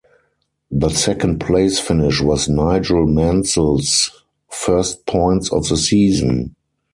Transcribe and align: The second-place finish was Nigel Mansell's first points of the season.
The 0.71 0.89
second-place 0.89 1.79
finish 1.79 2.21
was 2.21 2.49
Nigel 2.49 3.05
Mansell's 3.05 4.09
first 4.49 5.05
points 5.05 5.51
of 5.51 5.69
the 5.69 5.77
season. 5.77 6.55